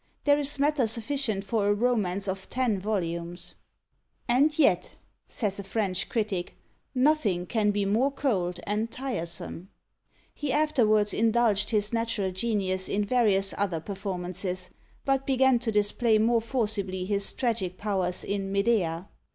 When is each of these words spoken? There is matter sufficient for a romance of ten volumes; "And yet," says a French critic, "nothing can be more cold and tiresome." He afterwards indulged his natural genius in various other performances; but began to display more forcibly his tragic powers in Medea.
There 0.23 0.39
is 0.39 0.57
matter 0.57 0.87
sufficient 0.87 1.43
for 1.43 1.67
a 1.67 1.75
romance 1.75 2.27
of 2.27 2.49
ten 2.49 2.79
volumes; 2.79 3.53
"And 4.27 4.57
yet," 4.57 4.93
says 5.27 5.59
a 5.59 5.63
French 5.63 6.09
critic, 6.09 6.57
"nothing 6.95 7.45
can 7.45 7.69
be 7.69 7.85
more 7.85 8.09
cold 8.09 8.59
and 8.65 8.89
tiresome." 8.89 9.69
He 10.33 10.51
afterwards 10.51 11.13
indulged 11.13 11.69
his 11.69 11.93
natural 11.93 12.31
genius 12.31 12.89
in 12.89 13.05
various 13.05 13.53
other 13.59 13.79
performances; 13.79 14.71
but 15.05 15.27
began 15.27 15.59
to 15.59 15.71
display 15.71 16.17
more 16.17 16.41
forcibly 16.41 17.05
his 17.05 17.31
tragic 17.31 17.77
powers 17.77 18.23
in 18.23 18.51
Medea. 18.51 19.07